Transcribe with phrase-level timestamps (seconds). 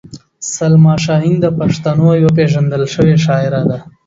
[0.55, 3.77] سلما شاهین د پښتنو یوه پېژندل شوې شاعره ده.